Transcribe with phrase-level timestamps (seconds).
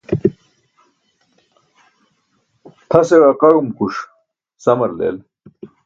[2.89, 3.95] Tʰase ġaqaẏumkuṣ
[4.63, 5.17] samar leel.